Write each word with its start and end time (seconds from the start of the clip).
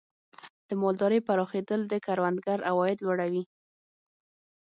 د 0.67 0.69
مالدارۍ 0.81 1.19
پراخېدل 1.27 1.81
د 1.87 1.93
کروندګر 2.05 2.59
عواید 2.69 2.97
لوړوي. 3.05 3.43